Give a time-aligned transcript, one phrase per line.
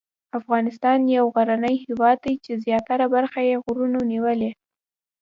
[0.39, 4.51] افغانستان یو غرنی هېواد دی چې زیاته برخه یې غرونو نیولې.